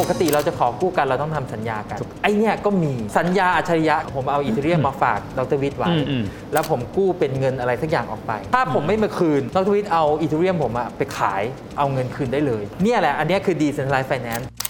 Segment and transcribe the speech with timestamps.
[0.00, 11.42] ปกติเราจะขอกู้กันเราต้องทำสัญญากัน ไอเนี่ยก็มีสัญญาอัจฉริยะผมเอาอีเทเรียมมาฝากดรวิทย์ไว้อืมอืมแล้วผมกู้เป็นเงินอะไรสักอย่างออกไป ถ้าผมไม่มาคืนดรวิทย์เอาอีเทเรียมผมอะไปขาย
[11.78, 14.46] เอาเงินคืนได้เลย เนี่ยแหละอันเนี้ยคือ decentralized finance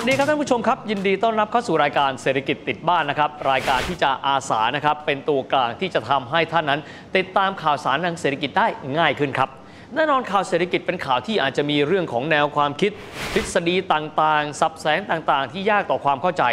[0.00, 6.80] วัสดีครับท่านผู้ชมครับ ยินดีต้อนรับเข้าสู่รายการเศรษฐกิจติดบ้านนะครับรายการที่จะอาสานะครับเป็นตัวกลางที่จะทำให้ท่านนั้น
[7.16, 8.66] ติดตามข่าวสารทางเศรษฐกิจได้
[8.98, 9.48] ง่ายขึ้นครับ
[9.94, 12.90] แน่นอนข่าวเศรษฐกิจเป็นข่าวที่อาจจะมีเรื่องของแนวความคิด
[13.34, 16.44] ทฤษฎีต่างๆ สับแสงต่างๆ ที่ยากต่อความเข้าใจ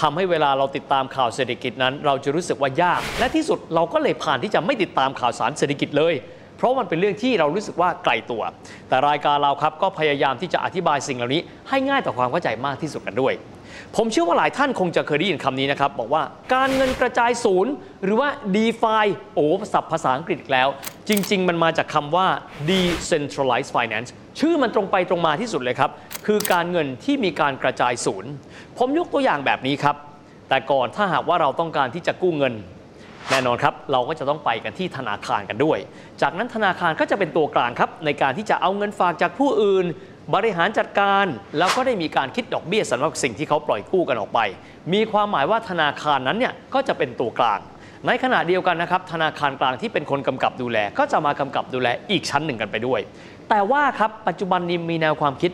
[0.00, 6.14] ทำให้เวลาเราติดตามข่าวเศรษฐกิจนั้น เราจะรู้สึกว่ายาก และที่สุดเราก็เลยผ่านที่จะไม่ติดตามข่าวสารเศรษฐกิจเลย
[6.60, 8.42] เพราะมันเป็นเรื่องที่เรารู้สึกว่าไกลตัว
[8.88, 13.34] แต่รายการเราครับก็พยายามที่จะอธิบายสิ่งเหล่านี้ให้ง่ายต่อความเข้าใจมากที่สุดกันด้วย
[13.96, 16.22] ผมเชื่อว่าหลายท่านคงจะเคยได้ยินคำนี้นะครับบอกว่า
[16.54, 17.72] การเงินกระจายศูนย์
[18.04, 20.68] หรือว่า DeFi โอ้ศัพท์ภาษาอังกฤษแล้ว
[21.08, 22.26] จริง ๆ มันมาจากคำว่า
[22.68, 24.08] decentralized finance
[24.40, 25.90] ชื่อมันตรงไปตรงมาที่สุดเลยครับ
[26.26, 28.30] คือการเงินที่มีการกระจายศูนย์
[28.78, 29.96] ผมยกตัวอย่างแบบนี้ครับ
[30.48, 32.54] แต่ก่อนถ้าหากว่าเราต้องการที่จะกู้เงิน
[33.30, 35.78] แน่นอนครับเราก็จะต้องไปกันที่ธนาคารกันด้วย
[36.22, 39.86] จากนั้นธนาคารก็จะเป็นตัวกลางครับ ในการที่จะเอาเงินฝากจากผู้อื่น
[40.34, 41.26] บริหารจัดการ
[41.58, 44.40] แล้วก็ได้มีการคิดดอกเบี้ยสำหรับสิ่งที่เขาปล่อยกู้กันออกไป
[44.92, 47.60] มีความหมายว่าธนาคารนั้นเนี่ยก็จะเป็นตัวกลาง
[48.06, 53.00] ในขณะเดียวกันนะครับธนาคารกลางที่เป็นคนกำกับดูแล ก็จะมากำกับดูแลอีกชั้นหนึ่งกันไปด้วย
[53.48, 55.50] แต่ว่าครับปัจจุบันนี้มีแนวความคิด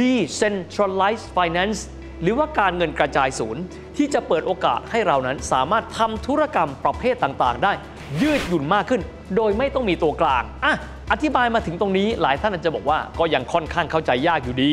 [0.00, 1.78] decentralized finance
[2.22, 3.62] หรือว่าการเงินกระจายศูนย์
[3.96, 7.72] ที่จะเปิดโอกาสให้เรานั้นสามารถทำธุรกรรมประเภทต่างๆ ได้
[8.22, 9.00] ยืดหยุ่นมากขึ้น
[9.36, 10.74] โดยไม่ต้องมีตัวกลางอะ
[11.12, 14.70] อธิบายมาถึงตรงนี้หลายท่านอาจจะบอกว่าก็ยังค่อนข้างเข้าใจยากอยู่ดี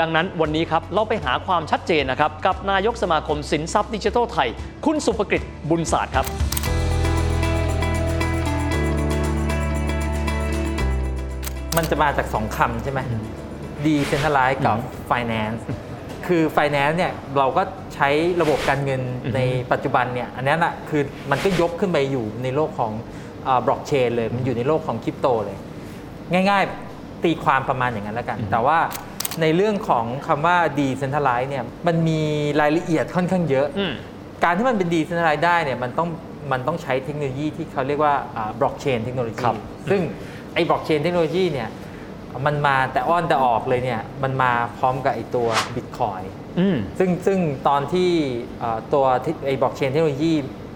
[0.00, 4.48] ดังนั้นวันนี้ครับเราไปหาความชัดเจนนะครับ กับนายกสมาคมสินทรัพย์ดิจิทัลไทย
[4.84, 6.26] คุณสุภกฤษบุญศาสตร์ครับ
[11.76, 13.00] มันจะมาจากสองคำใช่ไหม
[13.84, 14.76] decentralized กับ
[15.10, 15.62] finance
[16.28, 17.62] คือ finance เนี่ยเราก็
[17.94, 18.08] ใช้
[18.40, 19.40] ระบบการเงินอือฮึใน
[19.72, 22.92] ปัจจุบันเนี่ยอันนั้นอะคือมันก็ยกขึ้นไปอยู่ในโลกของ
[23.66, 25.58] บล็อกเชนเลย มันอยู่ในโลกของคริปโตเลย
[26.32, 28.78] ง่ายๆตีความประมาณอย่างนั้นแล้วกัน แต่ว่า
[29.40, 32.20] ในเรื่องของคำว่า decentralized เนี่ยมันมี
[32.60, 33.92] รายละเอียดค่อนข้างเยอะอืม
[34.44, 36.08] การที่มันเป็น decentralized ได้เนี่ยมันต้อง
[36.52, 38.14] มันต้องใช้เทคโนโลยีที่เขาเรียกว่า
[38.60, 39.56] บล็อกเชนเทคโนโลยีครับ
[39.90, 40.00] ซึ่ง
[40.54, 41.68] ไอ้บล็อกเชนเทคโนโลยีเนี่ย
[42.46, 46.22] มันมาแต่อ้อนแต่ออกเลยเนี่ยมันมาพร้อมกับไอ้ตัวบิตคอย
[46.60, 47.38] อืมซึ่งซึ่ง
[47.68, 48.10] ตอนที่
[48.60, 50.32] เอ่อตัวที่ไอ้บล็อกเชนเทคโนโลยี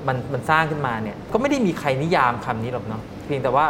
[0.08, 3.66] มันมันสร้างขึ้นมาเนี่ยก็ไม่ได้มีใครนิยามคำนี้หรอกเนาะเพียงแต่ว่า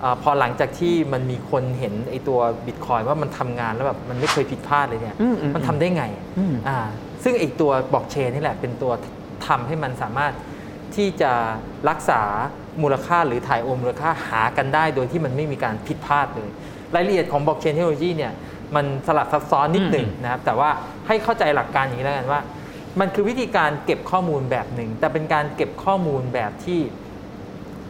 [0.00, 6.04] เออพอหลังจากที่มันมีคนเห็นไอ้ตัวบิตคอยว่ามันทำงานแล้วแบบมันไม่เคยผิดพลาดเลยเนี่ยอืมอืมมันทำได้ไง
[6.38, 6.78] อืมอ่า
[7.24, 8.92] ซึ่งไอ้ตัวบล็อกเชนนี่แหละเป็นตัว
[9.46, 10.32] ทำให้มันสามารถ
[10.96, 11.32] ที่จะ
[11.88, 12.22] รักษา
[12.82, 16.50] มูลค่าหรือถ่ายโอนมูลค่าหากันได้ โดยที่มันไม่มีการผิดพลาดเลย
[16.96, 18.32] รายละเอียดของบล็อกเชนเทคโนโลยีเนี่ย
[18.76, 20.70] มันสลับซับซ้อนนิดหนึ่งนะครับ แต่ว่า
[21.06, 22.40] ให้เข้าใจหลักการอย่างนี้แล้วกันว่า
[23.00, 26.80] มันคือวิธีการเก็บข้อมูลแบบหนึ่ง แต่เป็นการเก็บข้อมูลแบบที่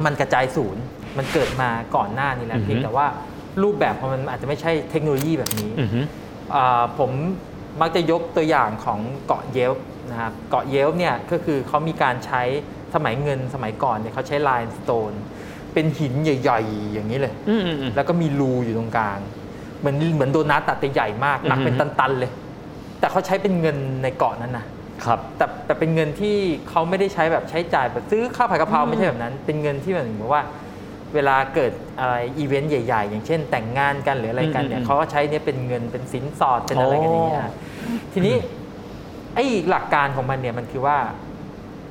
[0.05, 0.83] มันกระจายศูนย์
[1.19, 3.07] มันเกิดมาก่อนหน้านี้แล้วอือฮึเพียงแต่ว่า
[3.63, 5.89] รูปแบบของมันอาจจะไม่ใช่เทคโนโลยีแบบนี้อืม
[6.55, 7.11] อ่าผม
[7.81, 12.43] มักจะยกตัวอย่างของเกาะเยลป์นะครับเกาะเยลป์เนี่ยก็คือเขามีการใช้
[12.95, 15.13] สมัยเงินสมัยก่อนเนี่ยเขาใช้ไลน์สโตน
[15.77, 19.19] เป็นหินใหญ่ๆ อย่างนี้เลยอืมอืมอืมแล้วก็มีรูอยู่ตรงกลาง
[19.81, 22.31] เหมือนเหมือนโดนัทแต่แต่ใหญ่มากหนักอือฮึเป็นตันๆเลย
[23.01, 24.65] แต่เขาใช้เป็นเงินในเกาะนั้นนะ
[25.05, 26.37] ครับ แต่แต่เป็นเงินที่
[26.69, 30.43] เขาไม่ได้ใช้แบบใช้จ่ายแบบซื้อข้าวผัดกะเพราอืมไม่ใช่แบบนั้น เป็นเงินที่เหมือนว่า
[31.15, 37.43] เวลาเกิดอะไรอีเวนต์ใหญ่ ๆ อย่างเช่น แต่งงานกันหรืออะไรกันเนี่ยเขาก็ใช้เนี่ยเป็นเงินเป็นสินสอดเป็นอะไรกันอย่างเงี้ย
[38.13, 38.35] ทีนี้
[39.35, 40.99] ไอ้หลักการของมันเนี่ยมันคือว่า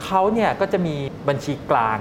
[0.04, 0.96] เขาเนี่ยก็จะมี
[1.28, 2.00] บัญชีกลาง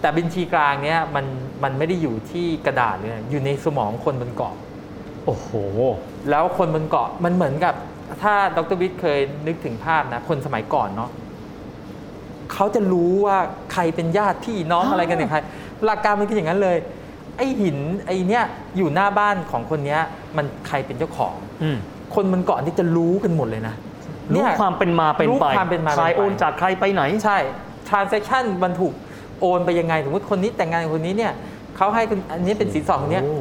[0.00, 1.26] แต่บัญชีกลางเนี่ยมัน
[1.62, 4.54] มันไม่ได้อยู่ที่กระดาษเลยอยู่ในสมองคนบนเกาะ
[5.26, 5.48] โอ้โห
[6.30, 7.74] แล้วคนบนเกาะมันเหมือนกับ
[8.22, 11.10] ถ้าดรวิทย์เคยนึกถึงภาพนะ คนสมัยก่อนเนาะ
[12.52, 13.38] เขาจะรู้ว่า
[13.72, 15.38] ใครเป็นญาติพี่น้องอ่าอะไรกันเนี่ยใคร
[15.84, 16.76] หลักการมันคืออย่างนั้นเลย
[17.36, 18.44] ไอ้หินไอ้เนี้ย
[18.76, 20.00] อยู่หน้าบ้านของคนเนี้ย
[20.36, 21.76] มันใครเป็นเจ้าของอืม
[22.14, 23.74] คนบนเกาะนี่จะรู้กันหมดเลยนะ
[24.32, 27.38] รู้เนี่ยความเป็นมาเป็นรู้ไปความเป็นมาเป็นใครไปโอนจากใครไปไหนใช่
[27.88, 28.94] transaction มันถูก
[29.40, 31.32] โอนไปยังไง สมมติคนนี้แต่งงานกับคนนี้เนี่ย
[31.76, 33.38] เขาให้คนอันนี้เป็นสินสอดคนเนี้ยโอ้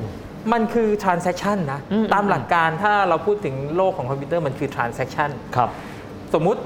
[0.53, 5.69] มันคือ transaction นะอืมตามหลักการถ้าเราพูดถึงโลกของคอมพิวเตอร์มันคือ transaction ครับ
[6.33, 6.61] สมมุติ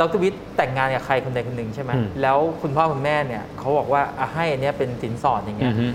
[0.00, 5.86] ดรวิทย์แต่งงานกับใครคนใดคนหนึ่งใช่ไหมอืมแล้วคุณพ่อคุณแม่เนี่ยเขาบอกว่าอะให้อันเนี้ยเป็นสินสอดอย่างเงี้อืยอฮึ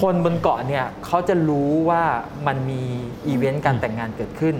[0.00, 2.02] คนบนเกาะเนี่ยเขาจะรู้ว่า
[2.46, 2.82] มันมี
[3.26, 4.56] อีเวนต์การแต่งงานเกิดขึ้น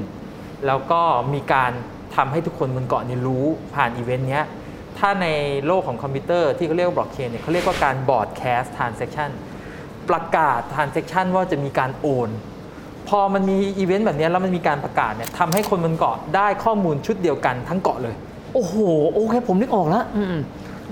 [0.67, 1.01] แล้วก็
[1.35, 1.73] มีการ
[2.17, 3.45] ทำให้ทุกคนบนเกาะเนี่ยรู้
[3.75, 4.45] ผ่านอีเวนต์เนี้ย
[4.99, 5.27] ถ้าใน
[5.67, 9.31] โลกของคอมพิวเตอร์ที่เขาเรียกว่าบล็อกเชนเนี่ยเขาเรียกว่าการ broadcast transaction
[10.09, 12.31] ประกาศ transaction ว่าจะมีการโอน
[13.09, 18.15] พอมันมีอีเวนต์แบบเนี้ยแล้วมันมีการประกาศเนี่ยทำให้คนบนเกาะได้ข้อมูลชุดเดียวกันทั้งเกาะเลย
[18.55, 18.75] โอ้โห
[19.13, 20.37] โอเค ผมนึกออกแล้วอืม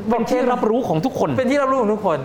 [0.09, 2.19] เป็นที่รับรู้ของทุกคน เป็นที่รับรู้ของทุกคน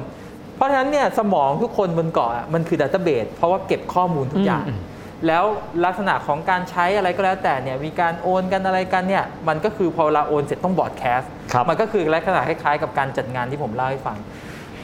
[0.56, 4.80] เพราะฉะนั้นเนี่ยสมองทุกคนบนเกาะอะมันคือ database เพราะว่าเก็บข้อมูลทุกอย่างอืม
[5.28, 5.46] แล้ว
[5.86, 14.18] ลักษณะของการใช้อะไรก็แล้วแต่เนี่ยมีการโอนกันอะไรกันเนี่ยมันก็คือพอเวลาโอนเสร็จต้อง broadcast ครับมันก็คือลักษณะคล้ายๆ กับการจัดงานที่ผมเล่าให้ฟัง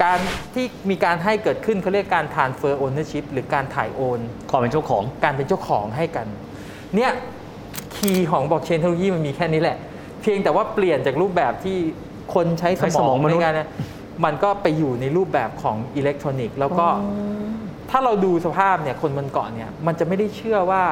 [0.04, 0.20] การ
[0.54, 6.28] ที่มีการให้เกิดขึ้นเขาเรียกการ transfer ownership หรือการถ่ายโอนความเป็นเจ้าของการเป็นเจ้าของให้กัน
[6.96, 7.12] เนี่ย
[7.96, 9.78] key ของบล็อกเชนเทคโนโลยีมันมีแค่นี้แหละ
[10.22, 11.78] เพียงแต่ว่าเปลี่ยนจากรูปแบบที่
[12.34, 13.70] คนใช้ใช้สสมมอองงมนุษย์ในการนะ
[14.26, 16.88] มันก็ไปอยู่ในรูปแบบของอิเล็กทรอนิกส์แล้วก็
[17.98, 20.84] ถ้าเราดูสภาพเนี่ยคนบนเกาะเนี่ยมันจะไม่ได้เชื่อว่า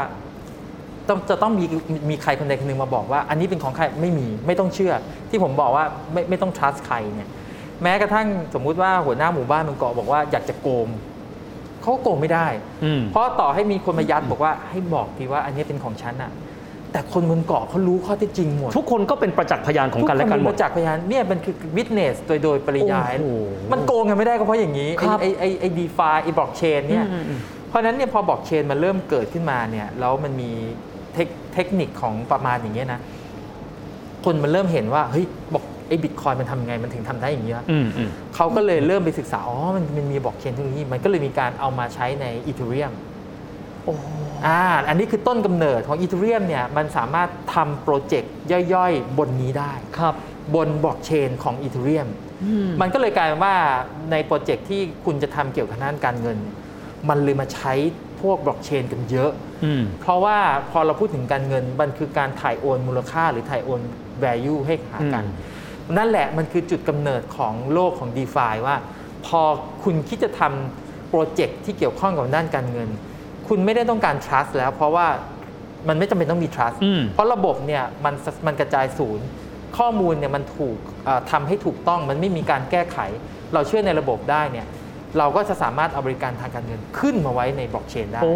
[1.07, 1.65] ต้องจะต้องมี
[2.09, 4.93] มีใครคนใดคนหนึ่งมาบอกว่า อันนี้เป็นของใครไม่มีไม่ต้องเชื่อ
[5.29, 7.29] ที่ผมบอกว่าไม่ไม่ต้อง trust ใครเนี่ย
[7.83, 10.87] แม้กระทั่งสมมุติว่าหัวหน้าหมู่บ้านบนเกาะบอกว่าอยากจะโกง
[11.81, 12.47] เขาก็โกงไม่ได้
[12.83, 16.31] อืมเพราะต่อให้มีคนมายัดบอกว่าให้บอกทีว่าอันนี้เป็นของฉันอะ
[16.93, 23.27] แต่คนบนเกาะเขารู้ข้อเท็จจริงหมดทุกคนก็เป็นประจักษ์พยานของกันและกันทั้งหมคดมีประจักษ์พยานเนี่ยมันคือ witness โดยโดยปริยาย โอ้โห
[23.71, 30.51] มันโกงกันไม่ได้ก็เพราะอย่างนี้ครับ ไอ้ไอ้ไอ้ DeFi ไอ้บล็อกเชนเนี่ยอืมอืมเพราะฉะนั้นเนี่ยพอบล็อกเชนมันเริ่มเกิดขึ้นมาเนี่ยแล้วมันมี
[31.13, 32.99] เทคเทคนิคของประมาณอย่างเงี้ยนะ
[34.25, 42.91] คนมันเริ่มเห็นว่าเฮ้ยบอกไอ้บิตคอยน์มันทำยังไงมันถึงทำได้อย่างนี้วะอืมอืมเขาก็เลยเริ่มไปศึกษาอ๋อมันมันมีบล็อกเชนเทคโนโลยีมันก็เลยมีการเอามาใช้ใน Ethereum
[43.85, 43.95] โอ้
[44.47, 48.33] อ่าอันนี้คือต้นกำเนิดของ Ethereum เนี่ยมันสามารถทำโปรเจกต์
[48.73, 50.15] ย่อยๆ บนนี้ได้ครับ
[50.55, 52.07] บนบล็อกเชนของ Ethereum
[52.43, 53.55] อืมมันก็เลยกลายเป็นว่า
[54.11, 56.37] ในโปรเจกต์ที่คุณจะทำเกี่ยวกับด้านการเงิน
[57.09, 57.73] มันเลยมาใช้
[58.21, 59.31] พวกบล็อกเชนกันเยอะ
[59.65, 60.37] อืมเพราะว่า
[60.71, 63.81] พอเราพูดถึงการเงิน มันคือการถ่ายโอนมูลค่าหรือถ่ายโอน
[64.23, 65.25] value ให้หากัน
[65.97, 68.75] นั่นแหละมันคือจุดกำเนิดของโลกของ DeFi ว่า
[69.25, 69.41] พอ
[69.83, 72.89] คุณคิดจะทำโปรเจกต์ที่เกี่ยวข้องกับด้านการเงิน
[73.47, 75.07] คุณไม่ได้ต้องการ trust แล้ว เพราะว่า
[75.87, 78.13] มันไม่จำเป็นต้องมี trust อืมเพราะระบบเนี่ยมัน
[78.45, 79.25] มันกระจายศูนย์
[79.77, 82.97] ข้อมูลเนี่ยมันถูกเอ่อทำให้ถูกต้องมันไม่มีการแก้ไข
[83.53, 84.67] เราเชื่อในระบบได้เนี่ย
[85.17, 88.35] เราก็จะสามารถเอาบริการทางการเงินขึ้นมาไว้ในบล็อกเชนได้โอ้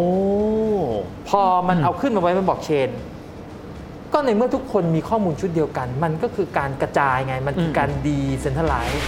[1.28, 2.88] พอมันเอาขึ้นมาไว้บนบล็อกเชน
[4.12, 9.04] ก็ในเมื่อทุกคนมีข้อมูลชุดเดียวกัน มันก็คือการกระจายไงมันคือการดีเซนท r ไลซ์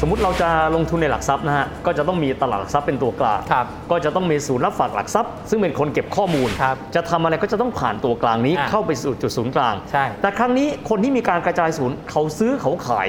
[0.00, 13.08] สมมุติเราจะลงทุนในหลักทรัพย์นะฮะก็จะต้องมีตลาดหลักทรัพย์เป็นตัวกลางครับก็จะต้องมีศูนย์รับฝากหลักทรัพย์ ซึ่งเป็นคนเก็บข้อมูลครับจะทำอะไรก็จะต้องผ่านตัวกลางนี้อะเข้าไปสู่จุดศูนย์กลางใช่แต่ครั้งนี้คนที่มีการกระจายศูนย์เขาซื้อเขาขาย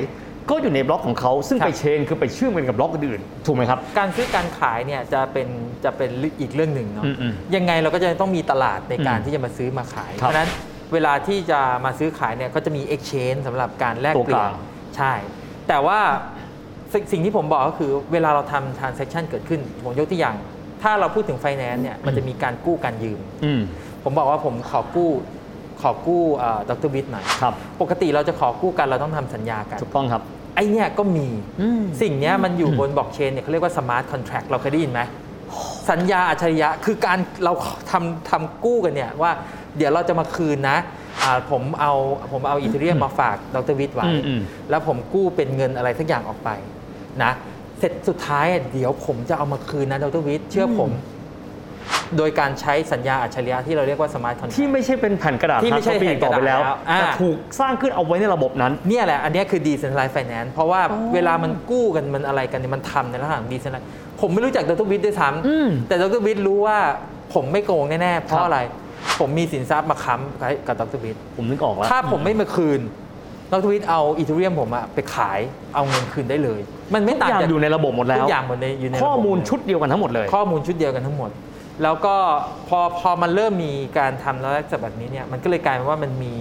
[0.49, 5.47] ก็อยู่ในบล็อกของเขาซึ่งครับไปเชนคือไปเชื่อมกันกับบล็อกอื่นๆถูกไหมครับ การซื้อการขายเนี่ยจะเป็น
[5.85, 6.09] จะเป็น
[6.41, 10.49] อีกเรื่องหนึ่งเนาะอืมอืมยังไงเราก็จะต้องมีตลาดในการอืมที่จะมาซื้อมาขายครัเพบราะฉะนั้น
[10.93, 14.53] เวลาที่จะมาซื้อขายเนี่ยก็จะมี exchange สำหรับการแลกตัวเปลี่กยลานง
[14.97, 15.13] ใช่
[15.67, 15.99] แต่ว่า
[16.93, 20.35] สิ่งสิ่งที่ผมบอกก็คือเวลาเราทำ transaction เกิดขึ้น ผมยกตัวอย่าง
[20.83, 23.61] ถ้าเราพูดถึง finance เนี่ยมันจะมีการกู้การยืม อืม
[24.03, 25.09] ผมบอกว่าผมขอกู้
[25.81, 26.23] ขอกู้
[26.69, 30.21] ดรวิทย์หน่อย ครับ ปกติเราจะขอกู้กันเราต้องทำสัญญากัน ถูกต้องครับ
[30.55, 31.27] ไอเนี่ยก็มี
[31.61, 35.01] อืม สิ่งเนี้ยมันอยู่อืมบนบล็อกเชนเนี่ยเขาเรียกว่า smart contract เราเคยได้ยินไหม
[35.89, 37.53] สัญญาอัจฉริยะคือการเรา
[37.91, 39.31] ทำทำกู้กันเนี่ยว่า
[39.77, 40.77] เดี๋ยวเราจะมาคืนนะ
[41.23, 41.93] อ่าผมเอา
[42.31, 46.49] ผมเอา Ethereum มาฝากดรวิทย์ไว้ อืมอืม แล้วผมกู้เป็นเงินอะไรสักอย่างออกไป
[47.23, 47.31] นะ
[47.79, 50.91] เสร็จสุดท้ายอะเดี๋ยวผมจะเอามาคืนนะดรวิทย์เชื่อผม
[52.17, 60.81] โดยการใช้สัญญาอัจฉริยะที่เราเรียกว่า smart contract ที่ไม่ใช่เป็นแผ่นกระดาษที่ไม่ใช่ hard copy แผ่นกต่อระดาษไปแล้วแล้วอ่า แต่ถูกสร้างขึ้นเอาไว้ในระบบนั้น เนี่ยแหละ อันเนี้ยคือ decentralized finance เพราะว่า
[61.13, 63.87] เวลามันกู้กันมันอะไรกันเนี่ยมันทำในลักษณะ decentralized
[64.21, 66.77] ผมไม่รู้จักดรวิทย์ด้วยซ้ำอืมแต่ดรวิทย์รู้ว่า
[67.33, 68.59] ผมไม่โกงแน่ๆ เพครัราะบอะไร
[69.19, 72.79] ผมมีสินทรัพย์มาค้ำกับดรวิทย์ ผมนึกออกแล้ว ถ้าผมไม่มาคืน
[73.51, 75.39] ดรวิทย์เอาอีเทเรียมผมอะไปขาย
[75.75, 76.61] เอาเงินคืนได้เลย
[76.93, 81.29] มันไม่ทุกต่างอย่างจากอยู่ในระบบหมดแล้ทุวกอย่างหมดในอยู่ในระบบข้อมูลหดเลยชุดเดียวกันทั้งหมดเลย ข้อมูลชุดเดียวกันทั้งหมด
[81.83, 82.15] แล้วก็
[82.67, 84.51] พอพอมันเริ่มมีการทำแล้ว
[84.81, 86.33] แบบนี้เนี่ยมันก็เลยกลายเป็นว่ามันมี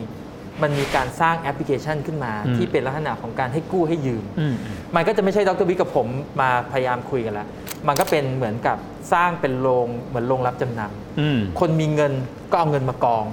[0.62, 4.54] มันมีการสร้างแอปพลิเคชันขึ้นมาอืมที่เป็นลักษณะของการให้กู้ให้ยืมอืม
[4.96, 6.06] มันก็จะไม่ใช่ดรวิกกับผม
[6.40, 7.46] มาพยายามคุยกันแล้ว
[7.88, 8.76] มันก็เป็นเหมือนกับ
[9.12, 10.80] สร้างเป็นโรงเหมือนโรงรับจำน
[11.20, 12.12] อืมำคนมีเงิน
[12.50, 13.24] ก็เอาเงินมากอง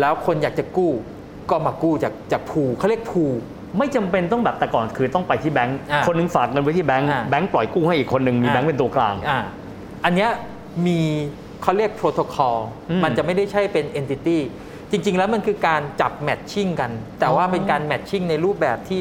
[0.00, 0.92] แล้วคนอยากจะกู้
[1.50, 3.24] ก็มากู้จากจากผูเขาเรียกผู
[3.78, 9.40] ไม่จำเป็นต้องแบบแต่ก่อนคือต้องไปที่แบงค์อ่าคนหนึงฝากเงินไว้ที่แบงค์อ่าแบงค์ปล่อยกู้ให้อีกคนหนึ่งมีอ่าแบงค์เป็นตัวกลางอ่า
[10.04, 10.30] อันเนี้ย
[10.86, 10.98] มี
[11.62, 12.56] เขาเรียกโปรโตคอล
[12.90, 14.38] อืมมันจะไม่ได้ใช่เป็น entity
[14.90, 19.00] จริง ๆ แล้วมันคือการจับแมทชิ่งกัน แต่ว่าเป็นการแมทชิ่งในรูปแบบที่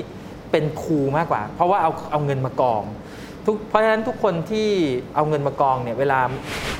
[0.51, 2.83] เป็นคูลมากกว่า เพราะว่าเอาเอาเงินมากอง
[3.45, 4.67] ทุกเพราะฉะนั้นทุกคนที่
[5.15, 6.19] เอาเงินมากองเนี่ยเวลา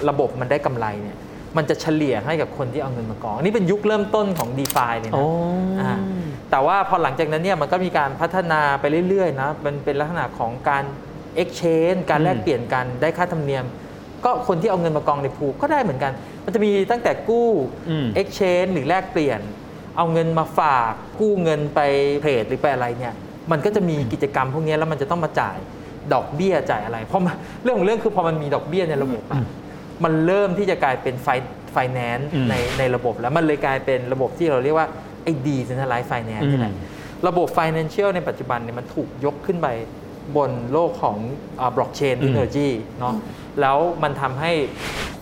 [0.09, 1.17] ระบบมันได้กำไรเนี่ย
[1.57, 5.25] มันจะเฉลี่ยให้กับคนที่เอาเงินมากองอันนี้เป็นยุคเริ่มต้นของ d e f าเลยนะ
[5.81, 5.93] อ่า
[6.51, 10.83] แต่ว่าพอหลังจากนั้นเนี่ยมันก็มีการพัฒนาไปเรื่อยๆนะมันเป็นลักษณะของการ
[11.41, 13.65] exchange การแลกเปลี่ยนกันได้ค่าธรรมเนียม
[14.25, 16.11] ก็คนที่เอาเงินมากองในพูลก็ได้เหมือนกัน
[16.45, 17.49] มันจะมีตั้งแต่กู้
[17.89, 19.39] อืม exchange หรือแลกเปลี่ยน
[19.97, 21.79] เอาเงินมาฝากกู้เงินไป
[22.21, 23.13] เทรดหรือไปอะไรเนี่ย
[23.51, 25.57] มันก็จะมีกิจกรรมพวกนี้แล้วมันจะต้องมาจ่าย
[26.13, 29.41] ดอกเบี้ยจ่ายอะไร เพราะมันเรื่องของเรื่องคือพอมันมีดอกเบี้ยในระบบอะ
[30.03, 31.27] มันเริ่มที่จะกลายเป็นไฟ
[31.73, 34.87] ไฟแนนซ์อืมในในระบบแล้วมันเลยกลายเป็นระบบที่เราเรียกว่า
[35.23, 39.67] ไอ้ decentralized finance นี่แหละอืมระบบ Financial ในปัจจุบันเนี่ยมันถูกยกขึ้นไป
[40.35, 41.17] บนโลกของ
[41.75, 43.15] บล็อกเชนเทคโนโลยีเนาะ
[43.61, 44.51] แล้วมันทำให้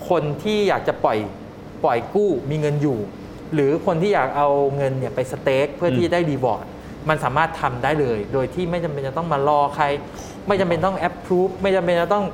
[0.09, 1.17] คนที่อยากจะปล่อย
[1.83, 2.99] ปล่อยกู้มีเงินอยู่
[3.53, 6.65] หรือคนที่อยากเอาเงินเนี่ยไป stake เพื่อที่จะได้ reward
[7.09, 9.85] มันสามารถทำได้เลย โดยที่ไม่จำเป็นจะต้องมารอใคร
[10.47, 12.25] ไม่จำเป็นต้อง approve ไม่จำเป็นจะต้อง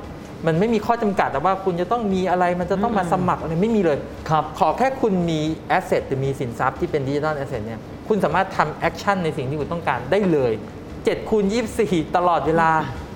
[0.46, 3.98] มันไม่มีข้อจำกัดแต่ว่าคุณจะต้องมีอะไรมันจะต้องมาสมัครอะไรไม่มีเลย
[4.30, 10.52] ครับขอแค่คุณมี asset หรือมีสินทรัพย์ที่เป็น digital asset เนี่ยคุณสามารถทำ action ในสิ่งที่คุณต้องการได้เลย
[10.92, 11.44] 7คูณ
[11.80, 12.70] 24 ตลอดเวลา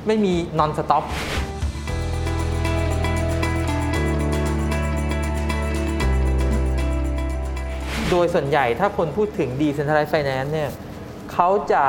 [0.07, 1.05] ไม่มีนอนสต็อป
[8.11, 10.71] โดยส่วนใหญ่ถ้าคนพูดถึง Decentralized Finance เนี่ย
[11.33, 11.85] เขาจะ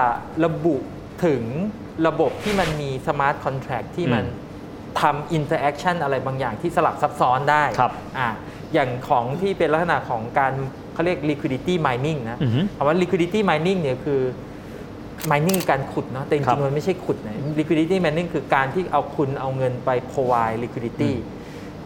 [0.45, 0.75] ระบุ
[1.25, 1.41] ถึง
[2.07, 4.23] ระบบที่มันมี Smart Contract ที่มัน
[4.99, 8.29] ทำ Interaction อะไรบางอย่างที่สลับซับซ้อนได้ครับอะ
[8.73, 10.53] อย่างของที่เป็นลักษณะของการ
[10.93, 14.21] เขาเรียก liquidity mining นะอือฮึคำว่า liquidity mining เนี่ยคือ
[15.31, 21.11] mining คือการขุดเนาะแต่จครัริบงๆมันไม่ใช่ขุดนะ liquidity mining คือการที่เอาคุณเอาเงินไป provide liquidity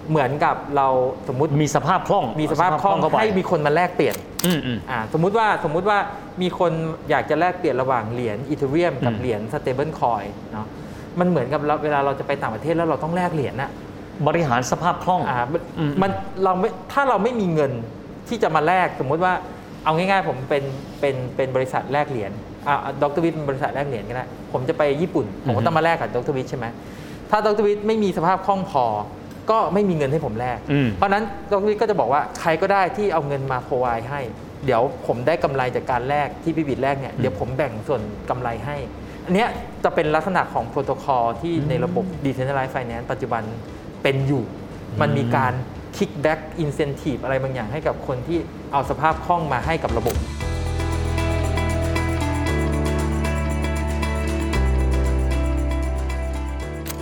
[0.09, 0.87] เหมือนกับเรา
[1.27, 5.97] สมมุติมีสภาพคล่อง มีสภาพคล่องเข้าไปให้มีคนมาแลกเปลี่ยนอืมอืมอ่าสมมุติว่าสมมุติว่า
[6.41, 6.71] มีคน
[7.09, 10.67] อยากจะแลกเปลี่ยนระหว่างเหรียญอีเทเรียมกับอืมเหรียญ stable coin เนาะ
[11.19, 13.69] มันเหมือนกับเราเวลาเราจะไปต่างประเทศแล้วเราต้องแลกเหรียญน่ะ
[14.27, 16.11] บริหารสภาพคล่องอ่ามันอืมมัน
[16.43, 17.71] เราไม่ถ้าเราไม่มีเงิน
[18.27, 19.33] ที่จะมาแลกสมมุติว่า
[19.83, 20.63] เอาง่ายๆ ผมเป็น
[20.99, 22.31] เป็นเป็นบริษัทแลกเหรียญ
[22.67, 26.65] อ่าดรวิทย์เป็นบริษัทแลกเหรียญก็ได้ผมจะไปญี่ปุ่นผมก็ต้องมาแลกกับดรวิทย์ใช่ไหม
[27.29, 28.85] ถ้าดรวิทย์ไม่มีสภาพคล่องพอ
[29.51, 34.21] ก็ไม่มีเงินให้ผมแลกอืมเพราะฉะนั้นดรวิทย์ก็จะบอกว่าใครก็ได้ที่เอาเงินมาโ r o ไวให้
[34.65, 38.77] เดี๋ยวผมได้กำไรจากการแลกที่พี่บิดแลกเนี่ยเดี๋ยวผมแบ่งส่วนกำไรให้
[39.25, 39.49] อันเนี้ย
[39.83, 43.43] จะเป็นลักษณะของโปรโตคอลที่ในระบบ Decentralized Finance ปัจจุบัน
[44.03, 44.43] เป็นอยู่
[45.01, 45.53] มันมีการ
[45.97, 48.39] kickback incentive อะไรบางอย่างให้กับคนที่
[48.71, 50.15] เอาสภาพคล่องมาให้กับระบบ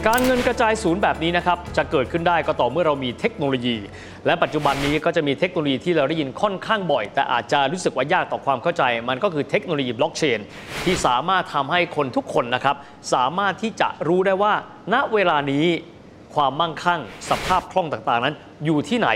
[0.09, 3.77] การเงินกระจายศูนย์แบบนี้นะครับจะเกิดขึ้นได้ก็ต่อเมื่อเรามีเทคโนโลยี
[4.25, 10.39] และปัจจุบันนี้ก็จะมีเทคโนโลยีที่เราได้ยินค่อนข้างบ่อย แต่อาจจะรู้สึกว่ายากต่อความเข้าใจ มันก็คือเทคโนโลยีบล็อกเชน
[10.85, 12.75] ที่สามารถทำให้คนทุกคนนะครับ
[13.13, 14.53] สามารถที่จะรู้ได้ว่า
[14.93, 15.65] ณเวลานี้
[16.35, 19.09] ความมั่งคั่ง สภาพคล่องต่างๆนั้น อยู่ที่ไหน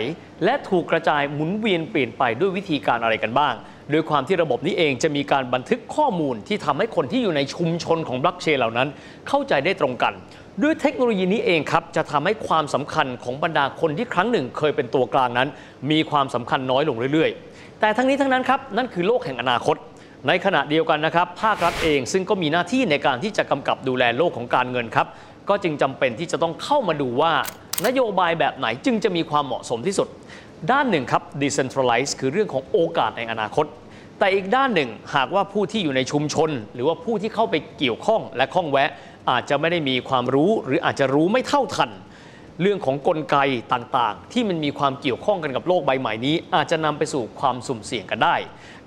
[0.44, 3.54] และถูกกระจายหมุนเวียนเปลี่ยนไปด้วยวิธีการอะไรกันบ้าง
[3.92, 8.88] โดยความที่ระบบนี้เองจะมีการบันทึกข้อมูลที่ทำให้คนที่อยู่ในชุมชนของบล็อกเชนเหล่านั้น
[9.28, 10.14] เข้าใจได้ตรงกัน
[10.64, 15.48] ด้วยเทคโนโลยีนี้เองครับ จะทำให้ความสำคัญของบรรดาคนที่ครั้งหนึ่ง เคยเป็นตัวกลางนั้น
[15.92, 19.76] มีความสำคัญน้อยลงเรื่อยๆ แต่ทั้งนี้ทั้งนั้นครับนั่นคือโลกแห่งอนาคต
[20.28, 25.08] ในขณะเดียวกันนะครับ ภาครัฐเองซึ่งก็มีหน้าที่ในการที่จะกำกับดูแลโลกของการเงินครับ
[25.50, 27.34] ก็จึงจำเป็นที่จะต้องเข้ามาดูว่า
[27.86, 30.08] นโยบายแบบไหนจึงจะมีความเหมาะสมที่สุด
[30.72, 33.66] ด้านหนึ่งครับ decentralize คือเรื่องของโอกาสในอนาคต
[34.20, 38.90] แต่อีกด้านหนึ่งหากว่าผู้ที่อยู่ในชุมชน หรือว่าผู้ที่เข้าไปเกี่ยวข้องและข้องแวะ
[39.30, 41.92] อาจจะไม่ได้มีความรู้หรืออาจจะรู้ไม่เท่าทัน
[42.62, 43.38] เรื่องของกลไก
[43.74, 48.36] ต่างๆ ที่มันมีความเกี่ยวข้องกันกับโลกใบใหม่นี้ อาจจะนำไปสู่ความสุ่มเสี่ยงกันได้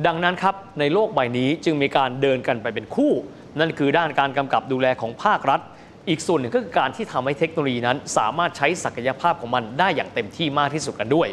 [0.07, 3.13] ดังนั้นครับในโลกใบนี้จึงมีการเดินกันไปเป็นคู่
[3.61, 5.61] นั่นคือด้านการกำกับดูแลของภาครัฐ
[6.09, 11.29] อีกส่วนหนึ่งก็คือการที่ทำให้เทคโนโลยีนั้น สามารถใช้ศักยภาพของมันได้อย่างเต็มที่มากที่สุดกันด้วย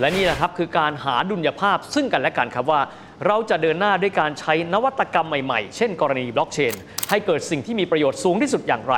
[0.00, 2.80] และนี่แหละครับคือการหาดุลยภาพซึ่งกันและกันครับว่า
[3.26, 6.74] เราจะเดินหน้าด้วยการใช้นวัตกรรมใหม่ๆ เช่นกรณีบล็อกเชน
[7.10, 8.94] ให้เกิดสิ่งที่มีประโยชน์สูงที่สุดอย่างไร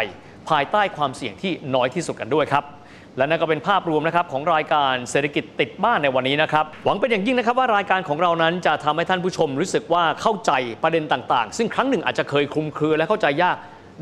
[0.50, 2.64] ภายใต้ความเสี่ยงที่น้อยที่สุดกันด้วยครับ
[3.16, 10.52] และนั่นก็เป็นภาพรวมนะครับของรายการเศรษฐกิจติดบ้านในวันนี้นะครับ หวังเป็นอย่างยิ่งนะครับว่ารายการของเรานั้นจะทำให้ท่านผู้ชมรู้สึกว่าเข้าใจ
[10.82, 13.56] ประเด็นต่างๆ ซึ่งครั้งหนึ่งอาจจะเคยคลุมเครือและเข้าใจยาก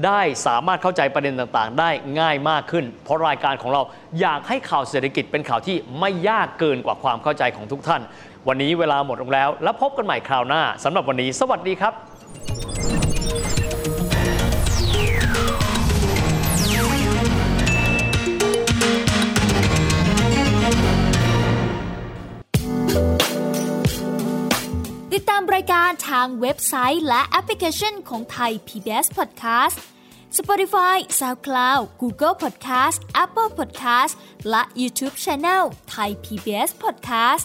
[0.07, 3.83] ได้สามารถเข้าใจประเด็นต่างๆ ได้ง่ายมากขึ้น เพราะรายการของเรา
[4.21, 8.03] อยากให้ข่าวเศรษฐกิจเป็นข่าวที่ไม่ยากเกินกว่าความเข้าใจของทุกท่าน
[8.49, 11.93] วันนี้เวลาหมดลงแล้ว แล้วพบกันใหม่คราวหน้าสำหรับวันนี้ สวัสดีครับ
[25.15, 29.77] ติดตามรายการทางเว็บไซต์และแอปพลิเคชันของไทย PBS Podcast
[30.39, 34.15] Spotify SoundCloud Google Podcast Apple Podcast
[34.51, 35.63] และ YouTube Channel
[35.95, 37.45] Thai PBS Podcast